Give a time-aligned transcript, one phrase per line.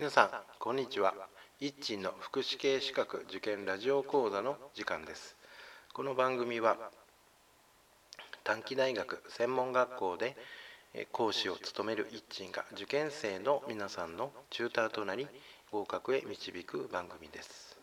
[0.00, 1.12] 皆さんこんにちは。
[1.60, 5.36] 一鎮の福祉系資格受験ラジオ講座の時間です。
[5.92, 6.78] この番組は
[8.42, 10.38] 短期大学専門学校で
[11.12, 15.28] 講師を務める一鎮が受験生の皆さんのチューターとなり
[15.70, 17.76] 合格へ導く番組です。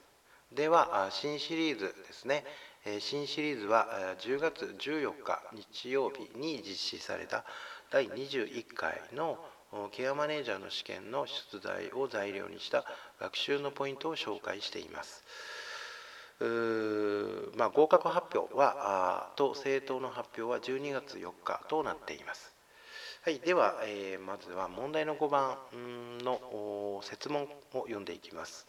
[0.52, 2.46] では新シリーズですね。
[3.00, 7.46] 新シリーズは10月14日日曜日に実施された
[7.92, 9.38] 第21回の
[9.92, 12.86] ケアマネージャーの試験の出題を材料にした
[13.20, 15.24] 学習のポイントを紹介しています。
[17.56, 22.54] まあ、合格発表はと政党の発表は12月4日となっています。
[23.24, 25.58] はい、では、えー、まずは問題の5番
[26.24, 28.66] の設問を読んでいきます。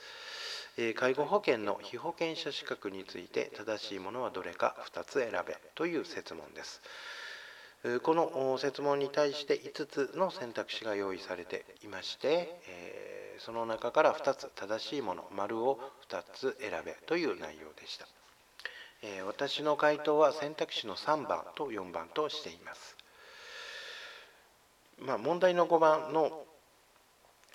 [0.77, 6.81] え、介護保険の被保険者資格について正しいものはどれか2つ選べという設問です。
[8.03, 18.09] この設問に対して5つの選択肢が用意されていまして、え、その中から2つ正しいもの丸を2つ選べという内容でした、
[19.03, 22.97] え、私の回答は選択肢の3番と4番としています、
[24.99, 26.47] まあ、問題の5番の、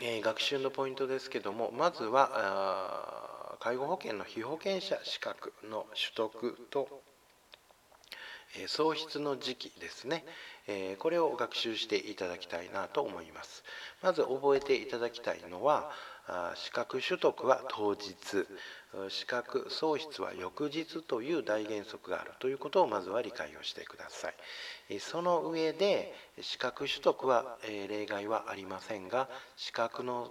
[0.01, 7.02] え、学習のポイントですけどもまずは介護保険の被保険者資格の取得と
[8.67, 10.23] 喪失の時期ですね。
[10.99, 13.63] これを学習していただきたいなと思います。
[14.01, 15.91] まず覚えていただきたいのは
[16.55, 18.47] 資格取得は当日。
[19.09, 24.29] 資格喪失は翌日という大原則があるということをまずは理解をしてくださ
[24.89, 24.99] い。
[24.99, 30.29] その上で資格取得は例外はありませんが資格の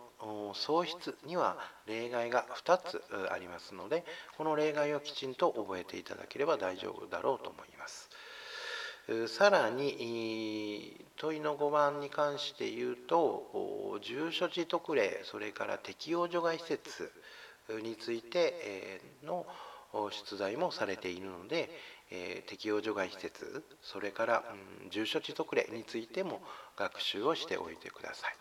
[0.54, 3.02] 喪失には例外が2つ
[3.32, 4.04] ありますので
[4.38, 8.08] この例外をきちんと覚えていただければ大丈夫だろうと思います。
[9.26, 17.10] さらに問いの5番に関して言うと住所地特例それから適用除外施設
[17.82, 19.44] についての
[20.10, 21.70] 出題もされているので
[22.46, 24.44] 適用除外施設それから
[24.90, 26.40] 住所地特例についても
[26.76, 28.32] 学習をしておいてください。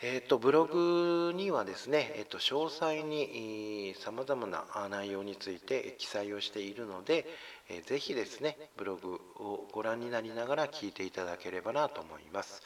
[0.00, 7.26] えーと、ブログにはですね、えーと、詳細にさまざまな内容について記載をしているので、
[7.68, 12.62] えー、ぜひですねブログをご覧になりながら聞いていただければなと思います。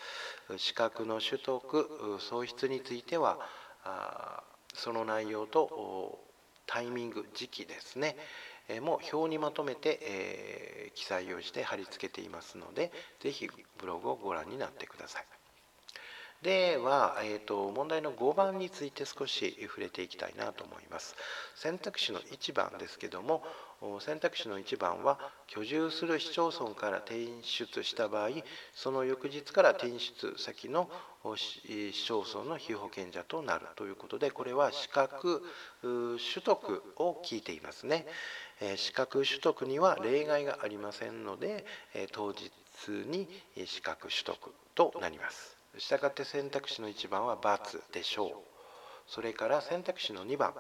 [0.57, 3.39] 資格の取得喪失については
[4.75, 6.19] その内容と
[6.67, 8.17] タイミング時期ですね。
[8.69, 13.49] えも表にまとめて、え、記載をして貼り付けていますのでぜひ
[13.79, 15.42] ブログをご覧になってください。
[16.43, 21.15] では、えーと、問題の5番について少し触れていきたいなと思います。
[21.55, 23.45] 選択肢の1番ですけども
[24.01, 28.31] 選択肢の1番は居住する市町村から転出した場合
[28.75, 30.91] その翌日から転出先の
[31.37, 35.43] 市町村の被保険者となるということでこれは資格
[35.83, 38.07] 取得を聞いていますね。
[38.75, 41.65] 資格取得には例外がありませんので
[42.11, 42.51] 当日
[42.89, 43.29] に
[43.65, 45.62] 資格取得となります。
[45.79, 48.52] したがって選択肢の1番は×でしょう。
[49.07, 50.55] それから選択肢の2番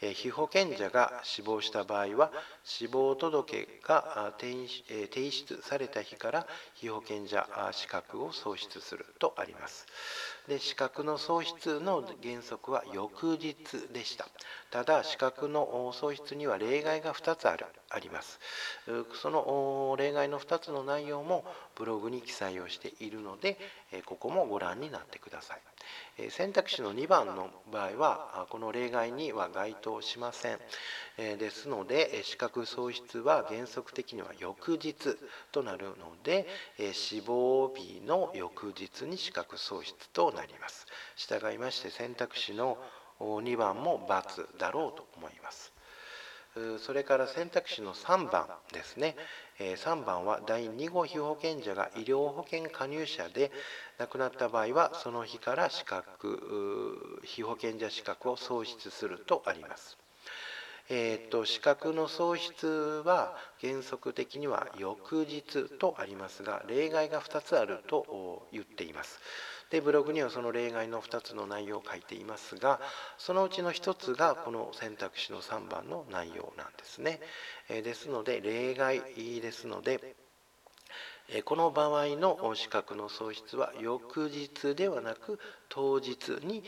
[0.00, 2.30] 被保険者が死亡した場合は
[2.64, 9.86] 死亡届が提出された日から被保険者資格を喪失するとあります。
[10.48, 13.56] で資格の喪失の原則は翌日
[13.92, 14.28] でした。
[14.70, 18.38] ただ資格の喪失には例外が2つあるあります。
[19.20, 23.58] その例外の2つの内容もブログに記載をしているので
[24.04, 26.30] ここもご覧になってください。
[26.30, 30.58] 選択肢の2番の場場合はこの例外には該当しません。
[31.16, 35.16] ですので資格喪失は原則的には翌日
[35.52, 36.46] となるので
[36.92, 40.86] 死亡日の翌日に資格喪失となります。
[41.16, 42.78] 従いまして選択肢の
[43.20, 45.72] 2番も×だろうと思います。
[46.78, 49.14] それから選択肢の3番ですね。
[49.58, 53.50] 3番は第2号被保険者が医療保険加入者で
[53.98, 59.96] 亡くなった場合はその日から資格被保険者資格を喪失するとあります。
[60.88, 62.66] えーと、資格の喪失
[63.04, 69.20] は原則的には翌日とありますが例外が2つあると言っています。
[69.70, 72.80] でブログにはその例外の2つの内容を書いていますが
[73.18, 77.20] そのうちの1つがこの選択肢の3番の内容なんですね。
[77.68, 79.02] えー、ですので例外
[79.40, 80.14] ですので
[81.44, 86.62] この場合の資格の喪失は翌日ではなく当日に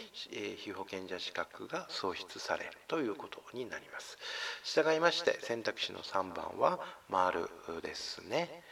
[0.56, 4.18] 被保険者資格が喪失されるということになります。
[4.64, 7.48] 従いまして選択肢の3番は丸
[7.82, 8.62] ですね。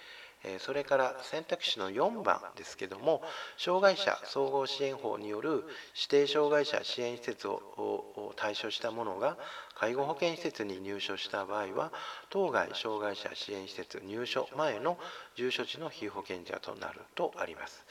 [0.58, 3.22] それから選択肢の4番ですけども
[3.56, 5.64] 障害者総合支援法による
[5.94, 9.36] 指定障害者支援施設を対象したものが
[9.74, 11.92] 介護保険施設に入所した場合は
[12.30, 14.98] 当該障害者支援施設入所前の
[15.36, 17.84] 住所地の被保険者となるとあります。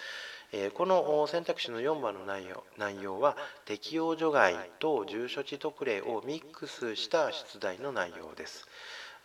[0.76, 3.36] この選択肢の4番の内容内容は
[3.66, 8.66] 適用除外と住所地特例をミックスした出題の内容です。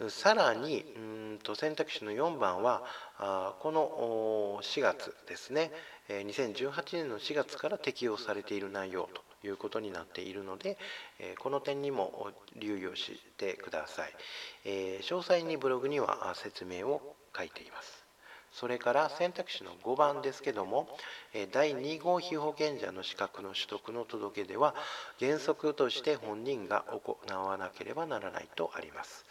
[0.08, 0.99] さらにう
[1.35, 2.82] んと選択肢の4番は
[3.19, 5.70] あこの4月ですね。
[6.08, 10.79] 2018年の4月から適用されている内容ということになっているので
[11.38, 14.12] この点にも留意をしてください。
[15.02, 18.00] 詳細にブログには説明を書いています。
[18.53, 20.88] それから選択肢の5番ですけども
[21.53, 24.75] 第2号被保険者の資格の取得の届け出は
[25.20, 29.25] 原則として本人が行わなければならないとあります。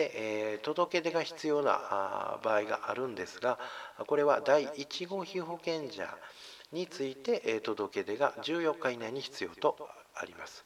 [0.00, 3.58] で、え、届け出が必要な場合があるんですが
[4.06, 6.18] これは第1号被保険者
[6.72, 9.78] について、え、届け出が14日以内に必要と
[10.14, 10.64] あります。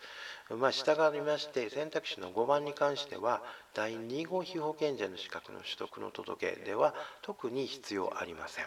[0.50, 3.42] まあ、従いまして選択肢の5番に関しては
[3.72, 8.66] 第2号被保険者の資格の取得の届け出は特に必要ありません。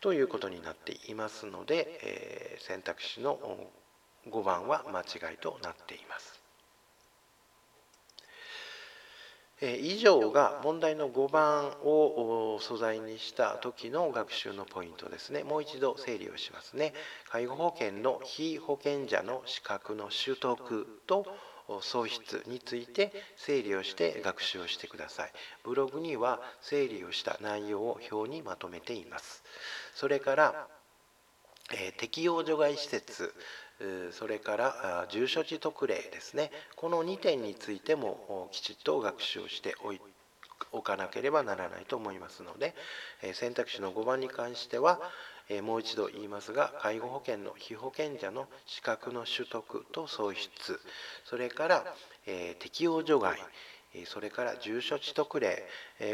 [0.00, 3.40] ということになっていますので、え、選択肢の
[4.26, 6.33] 5番は間違いとなっています。
[9.60, 15.44] 以上が問題の5番を素材にした時の学習のポイントですね。
[15.44, 16.92] もう一度整理をしますね。
[17.28, 21.26] 介護保険の被保険者の資格の取得と
[21.80, 25.32] 喪失について整理をして学習をしてください。
[25.62, 29.44] ブログには整理をした内容を表にまとめています。
[29.94, 30.68] それから、
[31.72, 33.32] えー、適用除外施設
[34.12, 39.74] それから住所地特例ですねこの2点についてもきちっと学習をして
[40.72, 42.74] おかなければならないと思いますので
[43.32, 45.00] 選択肢の5番に関しては
[45.62, 50.80] もう一度言いますが介護保険の被保険者の資格の取得と創出
[51.24, 51.84] それから
[52.58, 53.38] 適用除外
[54.06, 55.64] それから住所地特例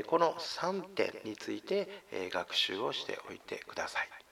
[0.06, 1.88] この3点について
[2.32, 4.29] 学習をしておいてください。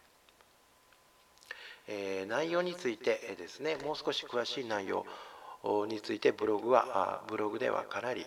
[1.88, 5.04] え内容についてですねもう少し詳しい内容
[5.88, 8.24] についてブログはブログではかなり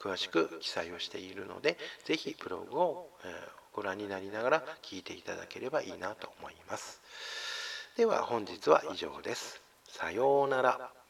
[0.00, 3.10] 詳しく記載をしているので是非ブログを
[3.72, 7.00] ご覧になりながら聞いていただければいいなと思います。
[7.96, 9.60] では本日は以上です。
[9.88, 11.03] さようなら。